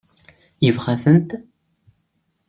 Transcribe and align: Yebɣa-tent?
Yebɣa-tent? 0.63 1.29